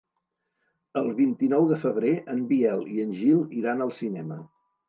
[1.01, 4.43] El vint-i-nou de febrer en Biel i en Gil iran al cinema.